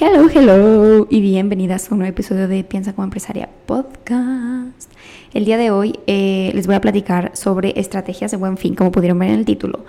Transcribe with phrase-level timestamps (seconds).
[0.00, 4.90] Hello, hello y bienvenidas a un nuevo episodio de Piensa como empresaria podcast.
[5.34, 8.90] El día de hoy eh, les voy a platicar sobre estrategias de buen fin, como
[8.90, 9.84] pudieron ver en el título.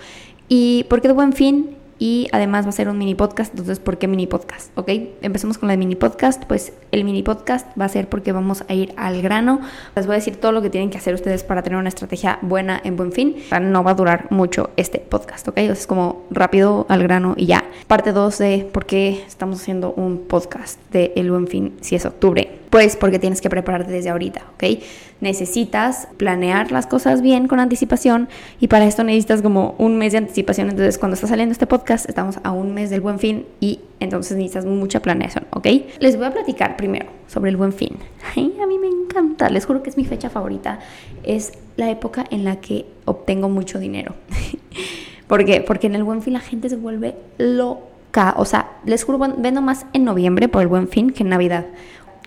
[0.50, 1.78] ¿Y por qué de buen fin?
[2.04, 4.78] Y además va a ser un mini podcast, entonces ¿por qué mini podcast?
[4.78, 4.90] ¿Ok?
[5.22, 8.74] Empecemos con de mini podcast, pues el mini podcast va a ser porque vamos a
[8.74, 9.62] ir al grano,
[9.96, 12.40] les voy a decir todo lo que tienen que hacer ustedes para tener una estrategia
[12.42, 15.60] buena en buen fin, no va a durar mucho este podcast, ¿ok?
[15.60, 17.64] Entonces es como rápido al grano y ya.
[17.88, 22.06] Parte 2 de por qué estamos haciendo un podcast de el buen fin si es
[22.06, 22.60] octubre.
[22.70, 24.64] Pues porque tienes que prepararte desde ahorita, ¿ok?
[25.24, 28.28] Necesitas planear las cosas bien con anticipación
[28.60, 30.70] y para esto necesitas como un mes de anticipación.
[30.70, 34.36] Entonces, cuando está saliendo este podcast, estamos a un mes del buen fin y entonces
[34.36, 35.66] necesitas mucha planeación, ¿ok?
[36.02, 37.96] Les voy a platicar primero sobre el buen fin.
[38.36, 40.80] Ay, a mí me encanta, les juro que es mi fecha favorita.
[41.24, 44.16] Es la época en la que obtengo mucho dinero.
[45.28, 45.62] ¿Por qué?
[45.62, 48.34] Porque en el buen fin la gente se vuelve loca.
[48.36, 51.66] O sea, les juro, vendo más en noviembre por el buen fin que en Navidad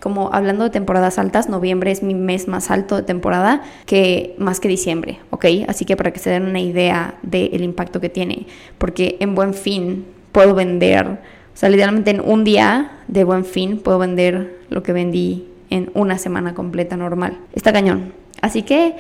[0.01, 4.61] como hablando de temporadas altas, noviembre es mi mes más alto de temporada que más
[4.61, 5.47] que diciembre, ¿ok?
[5.69, 8.47] Así que para que se den una idea del impacto que tiene,
[8.79, 13.79] porque en buen fin puedo vender, o sea, literalmente en un día de buen fin
[13.79, 17.39] puedo vender lo que vendí en una semana completa normal.
[17.55, 18.13] Está cañón.
[18.43, 18.97] Así que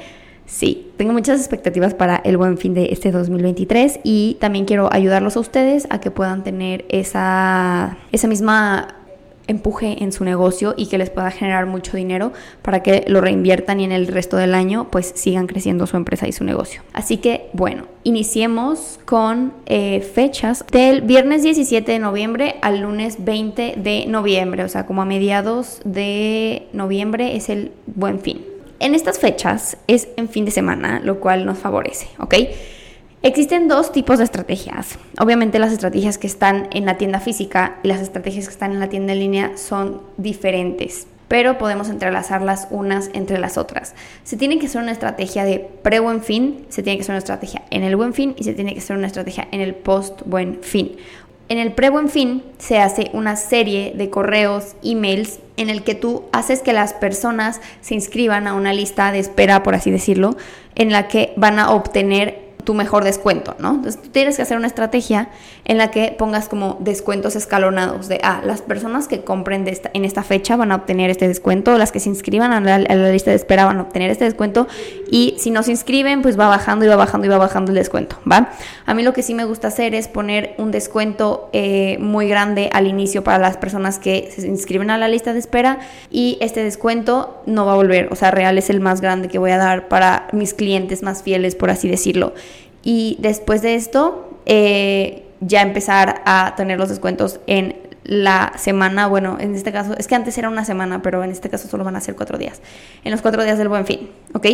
[0.46, 5.36] sí, tengo muchas expectativas para el buen fin de este 2023 y también quiero ayudarlos
[5.36, 8.96] a ustedes a que puedan tener esa, esa misma
[9.48, 13.80] empuje en su negocio y que les pueda generar mucho dinero para que lo reinviertan
[13.80, 16.82] y en el resto del año pues sigan creciendo su empresa y su negocio.
[16.92, 23.74] Así que bueno, iniciemos con eh, fechas del viernes 17 de noviembre al lunes 20
[23.76, 28.44] de noviembre, o sea, como a mediados de noviembre es el buen fin.
[28.78, 32.34] En estas fechas es en fin de semana, lo cual nos favorece, ¿ok?
[33.26, 35.00] Existen dos tipos de estrategias.
[35.18, 38.78] Obviamente las estrategias que están en la tienda física y las estrategias que están en
[38.78, 43.96] la tienda en línea son diferentes, pero podemos entrelazarlas unas entre las otras.
[44.22, 47.62] Se tiene que hacer una estrategia de pre-buen fin, se tiene que hacer una estrategia
[47.70, 50.92] en el buen fin y se tiene que hacer una estrategia en el post-buen fin.
[51.48, 56.22] En el pre-buen fin se hace una serie de correos, emails, en el que tú
[56.30, 60.36] haces que las personas se inscriban a una lista de espera, por así decirlo,
[60.76, 63.76] en la que van a obtener tu mejor descuento, ¿no?
[63.76, 65.28] Entonces tú tienes que hacer una estrategia
[65.64, 70.24] en la que pongas como descuentos escalonados de, ah, las personas que compren en esta
[70.24, 73.66] fecha van a obtener este descuento, las que se inscriban a la, lista de espera
[73.66, 74.66] van a obtener este descuento
[75.08, 77.76] y si no se inscriben, pues va bajando y va bajando y va bajando el
[77.76, 78.50] descuento, ¿va?
[78.84, 82.68] A mí lo que sí me gusta hacer es poner un descuento eh, muy grande
[82.72, 85.78] al inicio para las personas que se inscriben a la lista de espera
[86.10, 89.38] y este descuento no va a volver, o sea, real es el más grande que
[89.38, 92.34] voy a dar para mis clientes más fieles, por así decirlo
[92.86, 97.74] y después de esto eh, ya empezar a tener los descuentos en
[98.04, 101.50] la semana, bueno, en este caso, es que antes era una semana, pero en este
[101.50, 102.62] caso solo van a ser cuatro días,
[103.02, 104.46] en los cuatro días del buen fin, ¿ok?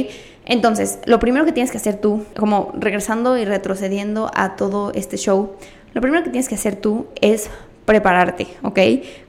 [0.47, 5.19] Entonces, lo primero que tienes que hacer tú, como regresando y retrocediendo a todo este
[5.19, 5.53] show,
[5.93, 7.51] lo primero que tienes que hacer tú es
[7.85, 8.79] prepararte, ¿ok?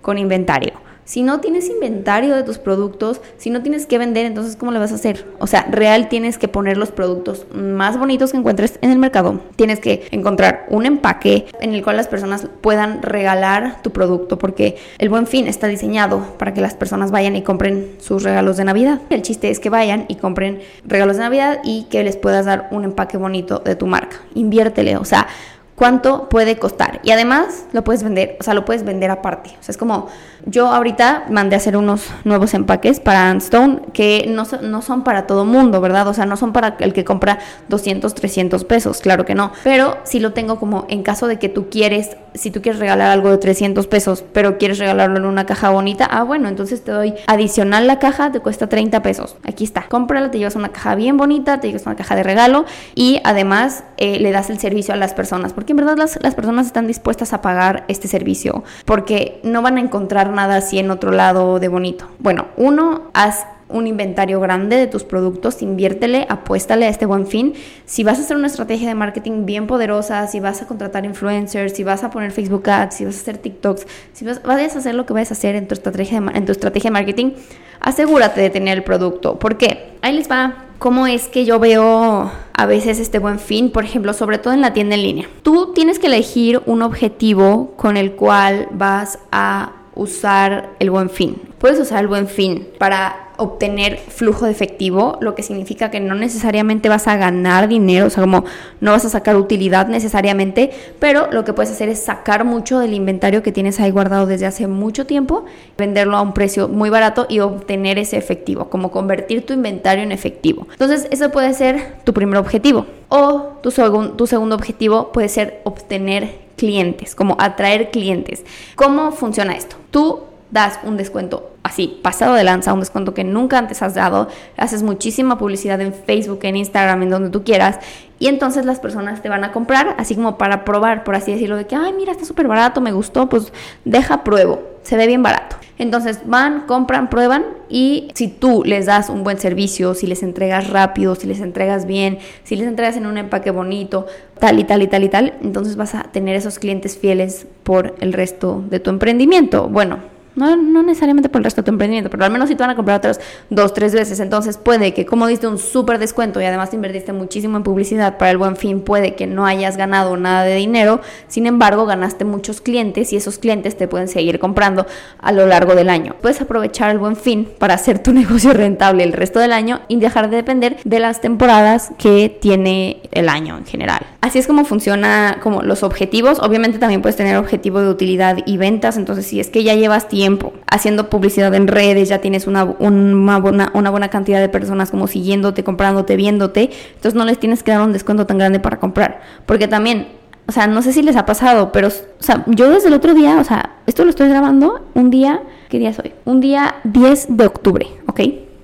[0.02, 0.72] Con inventario.
[1.06, 4.80] Si no tienes inventario de tus productos, si no tienes que vender, entonces ¿cómo le
[4.80, 5.26] vas a hacer?
[5.40, 9.42] O sea, real tienes que poner los productos más bonitos que encuentres en el mercado.
[9.58, 14.78] Tienes que encontrar un empaque en el cual las personas puedan regalar tu producto, porque
[14.98, 18.64] el buen fin está diseñado para que las personas vayan y compren sus regalos de
[18.64, 19.02] Navidad.
[19.10, 22.70] El chiste es que vayan y compren regalos de Navidad y que les puedas dar
[22.72, 24.22] un empaque bonito de tu marca.
[24.36, 25.28] Inviértele, o sea,
[25.76, 27.00] cuánto puede costar.
[27.04, 29.52] Y además lo puedes vender, o sea, lo puedes vender aparte.
[29.60, 30.08] O sea, es como,
[30.46, 35.28] yo ahorita mandé a hacer unos nuevos empaques para Anstone que no, no son para
[35.28, 36.08] todo mundo, ¿verdad?
[36.08, 37.40] O sea, no son para el que compra
[37.70, 39.52] 200, 300 pesos, claro que no.
[39.64, 43.12] Pero si lo tengo como en caso de que tú quieres, si tú quieres regalar
[43.12, 46.92] algo de 300 pesos, pero quieres regalarlo en una caja bonita, ah, bueno, entonces te
[46.92, 49.36] doy adicional la caja, te cuesta 30 pesos.
[49.44, 52.66] Aquí está, cómprala, te llevas una caja bien bonita, te llevas una caja de regalo
[52.96, 56.36] y además eh, le das el servicio a las personas porque en verdad las, las
[56.36, 60.92] personas están dispuestas a pagar este servicio, porque no van a encontrar nada así en
[60.92, 62.08] otro lado de bonito.
[62.20, 67.54] Bueno, uno, haz un inventario grande de tus productos, inviértele, apuéstale a este buen fin.
[67.86, 71.74] Si vas a hacer una estrategia de marketing bien poderosa, si vas a contratar influencers,
[71.74, 74.96] si vas a poner Facebook Ads, si vas a hacer TikToks, si vas, a hacer
[74.96, 77.32] lo que vayas a hacer en tu estrategia de, en tu estrategia de marketing,
[77.80, 79.40] asegúrate de tener el producto.
[79.40, 79.94] ¿Por qué?
[80.02, 84.14] Ahí les va cómo es que yo veo a veces este buen fin, por ejemplo,
[84.14, 85.30] sobre todo en la tienda en línea.
[85.42, 91.42] Tú tienes que elegir un objetivo con el cual vas a usar el buen fin.
[91.58, 96.16] Puedes usar el buen fin para obtener flujo de efectivo, lo que significa que no
[96.16, 98.46] necesariamente vas a ganar dinero, o sea, como
[98.82, 102.94] no vas a sacar utilidad necesariamente, pero lo que puedes hacer es sacar mucho del
[102.94, 105.46] inventario que tienes ahí guardado desde hace mucho tiempo,
[105.78, 110.12] venderlo a un precio muy barato y obtener ese efectivo, como convertir tu inventario en
[110.12, 110.68] efectivo.
[110.72, 112.86] Entonces, eso puede ser tu primer objetivo.
[113.10, 113.72] O tu,
[114.16, 118.44] tu segundo objetivo puede ser obtener clientes, como atraer clientes.
[118.76, 119.76] ¿Cómo funciona esto?
[119.92, 120.22] Tú
[120.52, 124.28] das un descuento así, pasado de lanza, un descuento que nunca antes has dado,
[124.58, 127.80] haces muchísima publicidad en Facebook, en Instagram, en donde tú quieras,
[128.20, 131.58] y entonces las personas te van a comprar, así como para probar, por así decirlo,
[131.58, 133.52] de que, ay, mira, está súper barato, me gustó, pues
[133.86, 135.58] deja pruebo, se ve bien barato.
[135.80, 140.70] Entonces van, compran, prueban y si tú les das un buen servicio, si les entregas
[140.70, 144.06] rápido, si les entregas bien, si les entregas en un empaque bonito,
[144.40, 147.96] tal y tal y tal y tal, entonces vas a tener esos clientes fieles por
[148.02, 149.68] el resto de tu emprendimiento.
[149.68, 152.64] Bueno, no, no, necesariamente por el resto de tu emprendimiento, pero al menos si te
[152.64, 153.20] van a comprar otras
[153.50, 154.20] dos, tres veces.
[154.20, 158.18] Entonces puede que como diste un súper descuento y además te invertiste muchísimo en publicidad
[158.18, 161.02] para el buen fin, puede que no hayas ganado nada de dinero.
[161.28, 164.88] Sin embargo, ganaste muchos clientes y esos clientes te pueden seguir comprando
[165.20, 166.16] a lo largo del año.
[166.22, 170.00] Puedes aprovechar el buen fin para hacer tu negocio rentable el resto del año y
[170.00, 174.02] dejar de depender de las temporadas que tiene el año en general.
[174.22, 176.40] Así es como funciona como los objetivos.
[176.40, 178.98] Obviamente también puedes tener objetivo de utilidad y ventas.
[178.98, 180.23] Entonces, si es que ya llevas tiempo
[180.70, 185.08] haciendo publicidad en redes, ya tienes una, una, buena, una buena cantidad de personas como
[185.08, 189.22] siguiéndote, comprándote, viéndote, entonces no les tienes que dar un descuento tan grande para comprar.
[189.46, 190.08] Porque también,
[190.48, 193.14] o sea, no sé si les ha pasado, pero, o sea, yo desde el otro
[193.14, 196.14] día, o sea, esto lo estoy grabando un día, ¿qué día es hoy?
[196.26, 198.22] Un día 10 de octubre, ¿ok?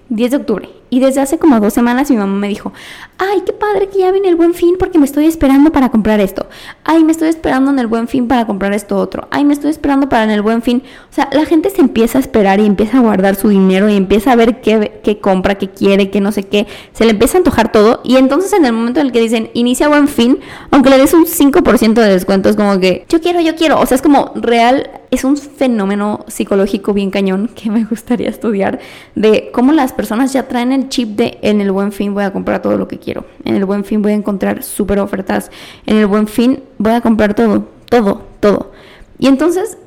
[0.10, 0.79] 10 de octubre.
[0.90, 2.74] Y desde hace como dos semanas mi mamá me dijo,
[3.18, 6.20] ay, qué padre que ya viene el buen fin porque me estoy esperando para comprar
[6.20, 6.48] esto.
[6.84, 9.28] Ay, me estoy esperando en el buen fin para comprar esto otro.
[9.30, 10.84] Ay, me estoy esperando para en el buen fin.
[11.12, 13.96] O sea, la gente se empieza a esperar y empieza a guardar su dinero y
[13.96, 16.66] empieza a ver qué, qué compra, qué quiere, qué no sé qué.
[16.94, 18.02] Se le empieza a antojar todo.
[18.04, 20.40] Y entonces en el momento en el que dicen, inicia buen fin,
[20.72, 23.80] aunque le des un 5% de descuento, es como que, yo quiero, yo quiero.
[23.80, 28.80] O sea, es como real, es un fenómeno psicológico bien cañón que me gustaría estudiar
[29.16, 32.32] de cómo las personas ya traen el chip de en el buen fin voy a
[32.32, 33.26] comprar todo lo que quiero.
[33.44, 35.52] En el buen fin voy a encontrar súper ofertas.
[35.86, 38.72] En el buen fin voy a comprar todo, todo, todo.
[39.18, 39.78] Y entonces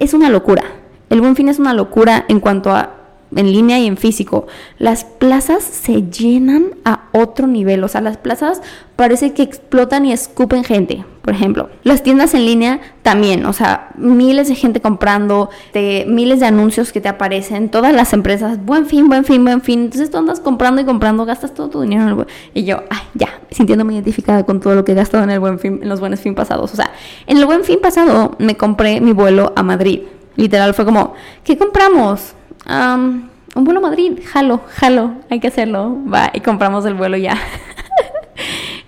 [0.00, 0.64] es una locura.
[1.10, 2.94] El buen fin es una locura en cuanto a
[3.36, 4.46] en línea y en físico.
[4.78, 7.84] Las plazas se llenan a otro nivel.
[7.84, 8.62] O sea, las plazas
[8.96, 11.04] parece que explotan y escupen gente.
[11.24, 16.38] Por ejemplo, las tiendas en línea también, o sea, miles de gente comprando, de, miles
[16.38, 19.84] de anuncios que te aparecen, todas las empresas, buen fin, buen fin, buen fin.
[19.84, 22.82] Entonces tú andas comprando y comprando, gastas todo tu dinero en el buen Y yo,
[22.90, 25.88] ay, ya, sintiéndome identificada con todo lo que he gastado en el buen fin, en
[25.88, 26.74] los buenos fin pasados.
[26.74, 26.90] O sea,
[27.26, 30.02] en el buen fin pasado me compré mi vuelo a Madrid.
[30.36, 32.34] Literal, fue como, ¿qué compramos?
[32.66, 35.96] un vuelo a Madrid, jalo, jalo, hay que hacerlo.
[36.12, 37.38] Va, y compramos el vuelo ya.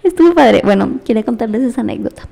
[0.07, 0.63] Estuvo padre.
[0.65, 2.29] Bueno, quiero contarles esa anécdota.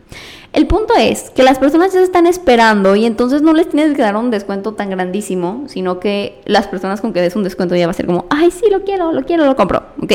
[0.52, 3.96] El punto es que las personas ya se están esperando y entonces no les tienes
[3.96, 7.74] que dar un descuento tan grandísimo, sino que las personas con que des un descuento
[7.74, 10.12] ya va a ser como, ay, sí, lo quiero, lo quiero, lo compro, ¿ok?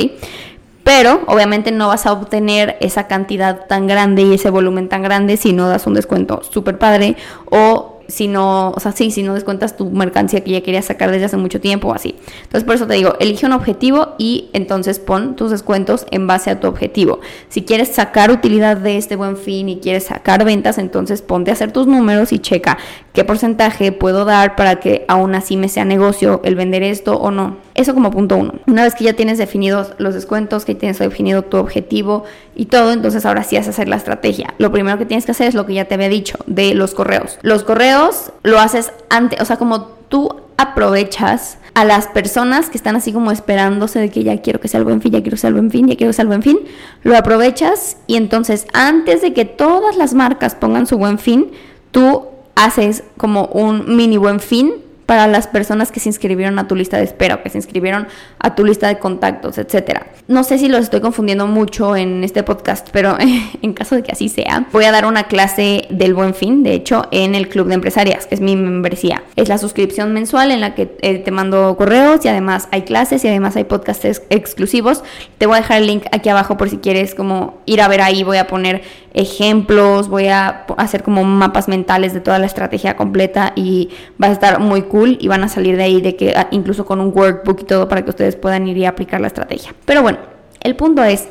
[0.85, 5.35] Pero obviamente no vas a obtener esa cantidad tan grande y ese volumen tan grande
[5.35, 7.17] si no das un descuento súper padre
[7.51, 11.11] o si no, o sea, sí, si no descuentas tu mercancía que ya querías sacar
[11.11, 12.15] desde hace mucho tiempo o así.
[12.43, 16.49] Entonces, por eso te digo, elige un objetivo y entonces pon tus descuentos en base
[16.49, 17.19] a tu objetivo.
[17.49, 21.53] Si quieres sacar utilidad de este buen fin y quieres sacar ventas, entonces ponte a
[21.53, 22.77] hacer tus números y checa
[23.13, 27.31] qué porcentaje puedo dar para que aún así me sea negocio el vender esto o
[27.31, 27.68] no.
[27.75, 28.53] Eso como punto uno.
[28.67, 32.23] Una vez que ya tienes definidos los descuentos, que tienes definido tu objetivo
[32.55, 34.53] y todo, entonces ahora sí a hacer la estrategia.
[34.57, 36.93] Lo primero que tienes que hacer es lo que ya te había dicho, de los
[36.93, 37.37] correos.
[37.41, 42.97] Los correos lo haces antes, o sea, como tú aprovechas a las personas que están
[42.97, 45.41] así como esperándose de que ya quiero que sea el buen fin, ya quiero que
[45.41, 46.59] sea el buen fin, ya quiero que sea el buen fin,
[47.03, 51.51] lo aprovechas y entonces antes de que todas las marcas pongan su buen fin,
[51.91, 54.73] tú haces como un mini buen fin
[55.09, 58.53] para las personas que se inscribieron a tu lista de espera que se inscribieron a
[58.53, 60.05] tu lista de contactos, etcétera.
[60.27, 63.17] No sé si los estoy confundiendo mucho en este podcast, pero
[63.63, 66.75] en caso de que así sea, voy a dar una clase del Buen Fin, de
[66.75, 69.23] hecho, en el Club de Empresarias, que es mi membresía.
[69.35, 73.25] Es la suscripción mensual en la que eh, te mando correos y además hay clases
[73.25, 75.03] y además hay podcasts exclusivos.
[75.39, 78.01] Te voy a dejar el link aquí abajo por si quieres como ir a ver
[78.01, 78.83] ahí, voy a poner
[79.15, 83.89] ejemplos, voy a hacer como mapas mentales de toda la estrategia completa y
[84.21, 86.85] va a estar muy cool y van a salir de ahí de que ah, incluso
[86.85, 89.73] con un workbook y todo para que ustedes puedan ir y aplicar la estrategia.
[89.85, 90.19] Pero bueno,
[90.61, 91.27] el punto es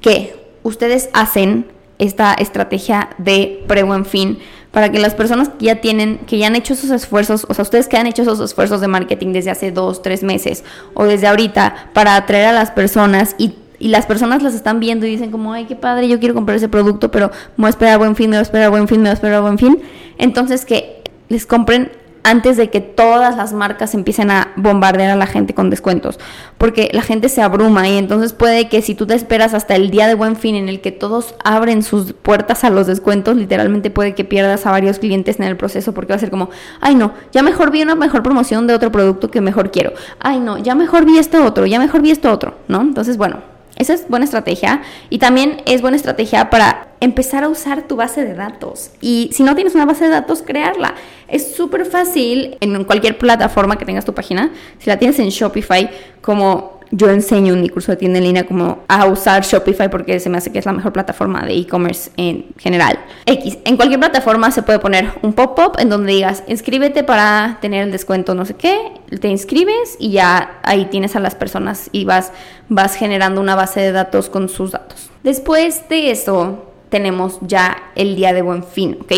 [0.00, 1.66] que ustedes hacen
[1.98, 4.38] esta estrategia de pre-buen fin
[4.70, 7.62] para que las personas que ya tienen, que ya han hecho esos esfuerzos, o sea,
[7.62, 10.62] ustedes que han hecho esos esfuerzos de marketing desde hace dos, tres meses
[10.94, 15.06] o desde ahorita para atraer a las personas y, y las personas las están viendo
[15.06, 17.70] y dicen como, ay, qué padre, yo quiero comprar ese producto, pero me voy a
[17.70, 19.40] esperar a buen fin, me voy a esperar buen fin, me voy a esperar a
[19.40, 19.80] buen fin.
[20.18, 21.90] Entonces que les compren
[22.22, 26.18] antes de que todas las marcas empiecen a bombardear a la gente con descuentos,
[26.58, 29.90] porque la gente se abruma y entonces puede que si tú te esperas hasta el
[29.90, 33.90] día de buen fin en el que todos abren sus puertas a los descuentos, literalmente
[33.90, 36.94] puede que pierdas a varios clientes en el proceso porque va a ser como, ay
[36.94, 40.58] no, ya mejor vi una mejor promoción de otro producto que mejor quiero, ay no,
[40.58, 42.80] ya mejor vi esto otro, ya mejor vi esto otro, ¿no?
[42.80, 43.40] Entonces, bueno,
[43.76, 48.24] esa es buena estrategia y también es buena estrategia para empezar a usar tu base
[48.24, 48.90] de datos.
[49.00, 50.94] Y si no tienes una base de datos, crearla.
[51.28, 54.50] Es súper fácil en cualquier plataforma que tengas tu página.
[54.78, 55.90] Si la tienes en Shopify,
[56.20, 60.20] como yo enseño en mi curso de tienda en línea como a usar Shopify porque
[60.20, 62.98] se me hace que es la mejor plataforma de e-commerce en general.
[63.26, 67.84] X, en cualquier plataforma se puede poner un pop-up en donde digas, inscríbete para tener
[67.84, 68.78] el descuento no sé qué,
[69.20, 72.32] te inscribes y ya ahí tienes a las personas y vas,
[72.68, 75.10] vas generando una base de datos con sus datos.
[75.22, 79.12] Después de eso tenemos ya el día de buen fin, ¿ok?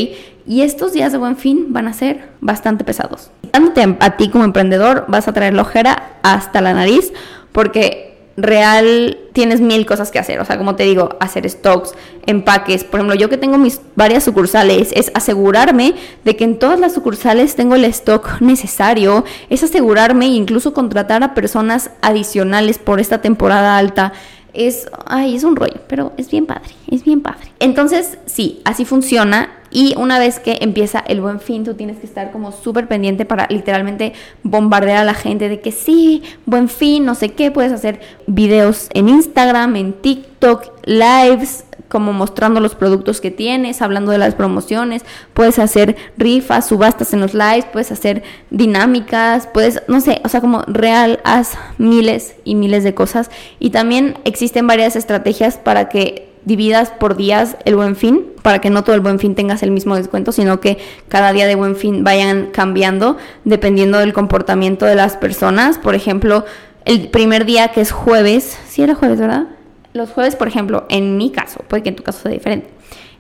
[0.46, 3.30] Y estos días de buen fin van a ser bastante pesados.
[3.52, 7.12] Dándote a ti como emprendedor vas a traer la ojera hasta la nariz
[7.52, 10.40] porque real tienes mil cosas que hacer.
[10.40, 11.94] O sea, como te digo, hacer stocks,
[12.26, 12.84] empaques.
[12.84, 16.94] Por ejemplo, yo que tengo mis varias sucursales, es asegurarme de que en todas las
[16.94, 19.24] sucursales tengo el stock necesario.
[19.48, 24.12] Es asegurarme e incluso contratar a personas adicionales por esta temporada alta
[24.54, 27.52] es, ay, es un rollo, pero es bien padre, es bien padre.
[27.58, 29.56] Entonces, sí, así funciona.
[29.72, 33.24] Y una vez que empieza el buen fin, tú tienes que estar como súper pendiente
[33.24, 37.70] para literalmente bombardear a la gente de que sí, buen fin, no sé qué, puedes
[37.70, 44.18] hacer videos en Instagram, en TikTok, lives, como mostrando los productos que tienes, hablando de
[44.18, 45.04] las promociones,
[45.34, 50.40] puedes hacer rifas, subastas en los lives, puedes hacer dinámicas, puedes, no sé, o sea,
[50.40, 53.30] como real, haz miles y miles de cosas.
[53.58, 58.70] Y también existen varias estrategias para que dividas por días el buen fin, para que
[58.70, 60.78] no todo el buen fin tengas el mismo descuento, sino que
[61.08, 65.78] cada día de buen fin vayan cambiando dependiendo del comportamiento de las personas.
[65.78, 66.44] Por ejemplo,
[66.84, 69.48] el primer día que es jueves, sí era jueves, ¿verdad?
[69.92, 72.68] Los jueves, por ejemplo, en mi caso, puede que en tu caso sea diferente.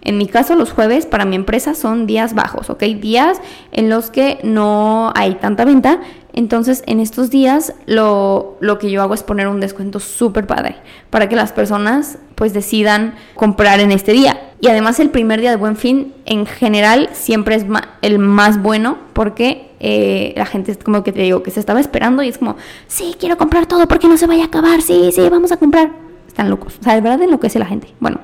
[0.02, 2.82] En mi caso, los jueves para mi empresa son días bajos, ¿ok?
[2.84, 3.38] Días
[3.72, 6.00] en los que no hay tanta venta.
[6.32, 10.76] Entonces, en estos días, lo, lo que yo hago es poner un descuento súper padre
[11.10, 14.40] para que las personas pues decidan comprar en este día.
[14.60, 17.66] Y además, el primer día de buen fin, en general, siempre es
[18.00, 21.80] el más bueno porque eh, la gente es como que te digo que se estaba
[21.80, 25.10] esperando y es como, sí, quiero comprar todo porque no se vaya a acabar, sí,
[25.12, 26.09] sí, vamos a comprar
[26.40, 26.78] están locos.
[26.80, 27.88] O sea, de verdad enloquece la gente.
[28.00, 28.18] Bueno,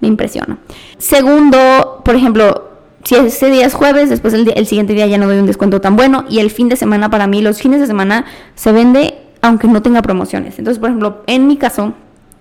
[0.00, 0.58] me impresiona.
[0.98, 2.70] Segundo, por ejemplo,
[3.04, 5.80] si ese día es jueves, después el, el, siguiente día ya no doy un descuento
[5.80, 6.26] tan bueno.
[6.28, 9.82] Y el fin de semana para mí, los fines de semana se vende aunque no
[9.82, 10.58] tenga promociones.
[10.58, 11.94] Entonces, por ejemplo, en mi caso,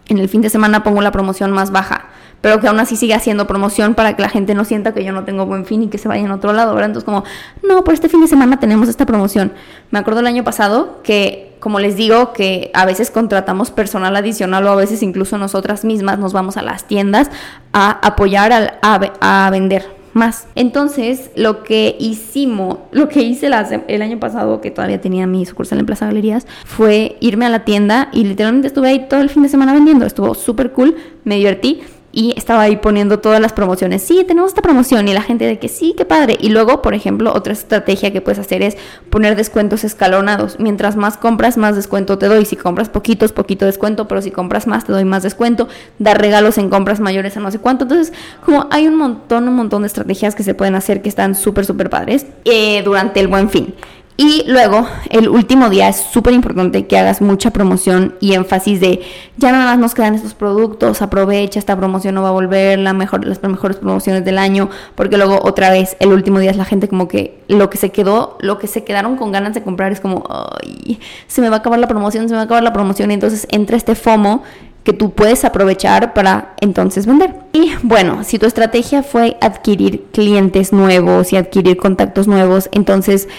[0.08, 2.06] en el fin de semana pongo la promoción más baja
[2.44, 5.14] pero que aún así sigue haciendo promoción para que la gente no sienta que yo
[5.14, 6.90] no tengo buen fin y que se vaya en otro lado, ¿verdad?
[6.90, 7.24] Entonces como,
[7.66, 9.54] no, por este fin de semana tenemos esta promoción.
[9.92, 14.68] Me acuerdo el año pasado que, como les digo, que a veces contratamos personal adicional
[14.68, 17.32] o a veces incluso nosotras mismas nos vamos a las tiendas
[17.72, 20.46] a apoyar a, vender más.
[20.56, 23.50] Entonces, lo que hicimos, lo que hice
[23.88, 27.64] el año pasado, que todavía tenía mi sucursal en Plaza Galerías, fue irme a la
[27.64, 30.06] tienda y literalmente estuve ahí todo el fin de semana vendiendo.
[30.06, 31.84] Estuvo súper cool, me divertí
[32.16, 34.04] y estaba ahí poniendo todas las promociones.
[34.04, 36.38] Sí, tenemos esta promoción y la gente de que sí, qué padre.
[36.40, 38.78] Y luego, por ejemplo, otra estrategia que puedes hacer es
[39.10, 40.60] poner descuentos escalonados.
[40.60, 42.46] Mientras más compras, más descuento te doy.
[42.46, 45.68] Si compras poquitos, poquito descuento, pero si compras más, te doy más descuento.
[45.98, 47.86] Dar regalos en compras mayores a no sé cuánto.
[47.86, 48.14] Entonces,
[48.46, 51.66] como hay un montón, un montón de estrategias que se pueden hacer que están súper,
[51.66, 53.74] súper padres eh, durante el buen fin.
[54.16, 59.02] Y luego, el último día es súper importante que hagas mucha promoción y énfasis de
[59.38, 62.94] ya nada más nos quedan estos productos, aprovecha, esta promoción no va a volver, la
[62.94, 66.66] mejor, las mejores promociones del año, porque luego otra vez el último día es la
[66.66, 69.92] gente como que lo que se quedó, lo que se quedaron con ganas de comprar
[69.92, 72.64] es como, ay, se me va a acabar la promoción, se me va a acabar
[72.64, 74.44] la promoción, y entonces entra este FOMO
[74.84, 77.34] que tú puedes aprovechar para entonces vender.
[77.54, 83.30] Y bueno, si tu estrategia fue adquirir clientes nuevos y adquirir contactos nuevos, entonces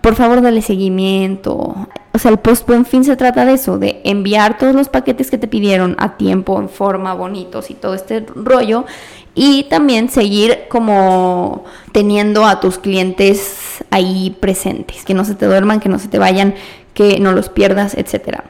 [0.00, 1.88] por favor dale seguimiento.
[2.12, 5.30] O sea, el post buen fin se trata de eso, de enviar todos los paquetes
[5.30, 8.84] que te pidieron a tiempo, en forma, bonitos y todo este rollo.
[9.34, 15.80] Y también seguir como teniendo a tus clientes ahí presentes, que no se te duerman,
[15.80, 16.54] que no se te vayan,
[16.94, 18.44] que no los pierdas, etcétera.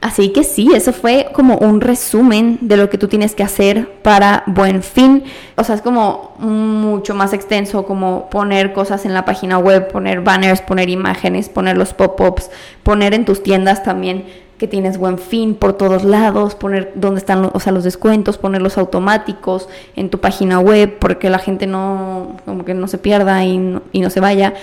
[0.00, 4.00] Así que sí, eso fue como un resumen de lo que tú tienes que hacer
[4.02, 5.24] para buen fin.
[5.56, 10.20] O sea, es como mucho más extenso, como poner cosas en la página web, poner
[10.20, 12.48] banners, poner imágenes, poner los pop-ups,
[12.84, 14.24] poner en tus tiendas también
[14.58, 18.76] que tienes buen fin por todos lados, poner dónde están o sea, los descuentos, ponerlos
[18.76, 23.56] automáticos en tu página web, porque la gente no, como que no se pierda y
[23.56, 24.54] no, y no se vaya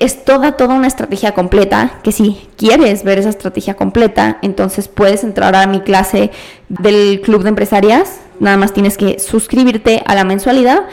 [0.00, 5.22] es toda, toda una estrategia completa, que si quieres ver esa estrategia completa, entonces puedes
[5.24, 6.30] entrar a mi clase
[6.70, 10.84] del Club de Empresarias, nada más tienes que suscribirte a la mensualidad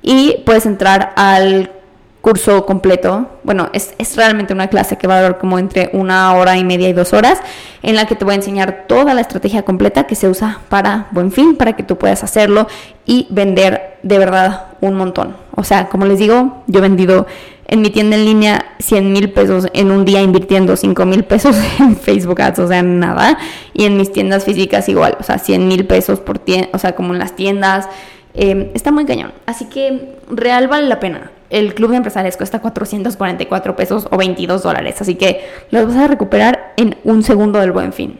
[0.00, 1.72] y puedes entrar al
[2.20, 3.28] curso completo.
[3.42, 6.62] Bueno, es, es, realmente una clase que va a durar como entre una hora y
[6.62, 7.40] media y dos horas,
[7.82, 11.08] en la que te voy a enseñar toda la estrategia completa que se usa para
[11.10, 12.68] buen fin, para que tú puedas hacerlo
[13.04, 15.34] y vender de verdad un montón.
[15.54, 17.26] O sea, como les digo, yo he vendido
[17.68, 21.56] en mi tienda en línea 100 mil pesos en un día invirtiendo 5 mil pesos
[21.78, 23.38] en Facebook Ads, o sea, nada.
[23.72, 26.94] Y en mis tiendas físicas igual, o sea, 100 mil pesos por tienda, o sea,
[26.94, 27.88] como en las tiendas.
[28.34, 29.32] Em, está muy cañón.
[29.46, 31.30] Así que real vale la pena.
[31.48, 35.00] El club de empresarios cuesta 444 pesos o 22 dólares.
[35.00, 38.18] Así que los vas a recuperar en un segundo del buen fin.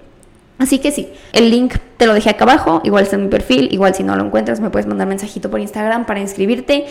[0.63, 3.69] Así que sí, el link te lo dejé acá abajo, igual está en mi perfil,
[3.73, 6.87] igual si no lo encuentras me puedes mandar mensajito por Instagram para inscribirte.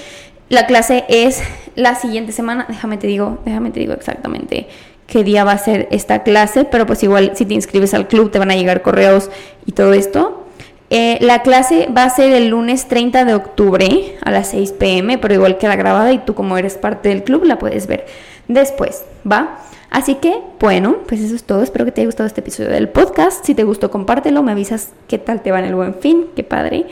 [0.50, 1.42] La clase es
[1.76, 4.68] la siguiente semana, déjame te digo, déjame te digo exactamente
[5.08, 8.30] qué día va a ser esta clase, pero pues igual si te inscribes al club
[8.30, 9.30] te van a llegar correos
[9.66, 10.46] y todo esto.
[10.90, 15.18] Eh, la clase va a ser el lunes 30 de octubre a las 6 pm,
[15.18, 18.06] pero igual que la grabada y tú como eres parte del club la puedes ver
[18.50, 19.60] después, ¿va?
[19.92, 21.62] Así que, bueno, pues eso es todo.
[21.62, 23.46] Espero que te haya gustado este episodio del podcast.
[23.46, 26.46] Si te gustó, compártelo, me avisas qué tal te va en el buen fin, qué
[26.46, 26.86] padre.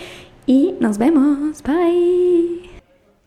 [0.46, 1.64] Y nos vemos.
[1.64, 2.70] Bye.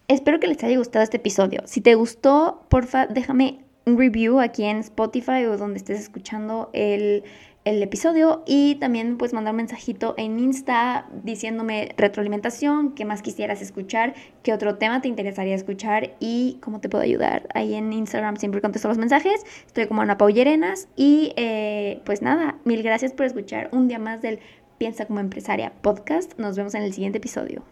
[0.08, 1.62] Espero que les haya gustado este episodio.
[1.64, 7.24] Si te gustó, porfa, déjame un review aquí en Spotify o donde estés escuchando el,
[7.64, 14.14] episodio y también puedes mandar un mensajito en Insta diciéndome retroalimentación, qué más quisieras escuchar,
[14.42, 17.48] qué otro tema te interesaría escuchar y cómo te puedo ayudar.
[17.54, 19.44] Ahí en Instagram siempre contesto los mensajes.
[19.66, 24.22] Estoy como Ana Paullerenas y eh, pues nada, mil gracias por escuchar un día más
[24.22, 24.40] del
[24.78, 26.36] Piensa como empresaria podcast.
[26.38, 27.62] Nos vemos en el siguiente episodio.